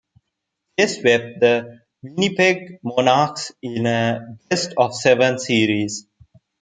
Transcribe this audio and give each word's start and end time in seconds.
They 0.79 0.87
swept 0.87 1.41
the 1.41 1.81
Winnipeg 2.01 2.79
Monarchs 2.83 3.51
in 3.61 3.85
a 3.85 4.35
best-of-seven 4.49 5.37
series. 5.37 6.07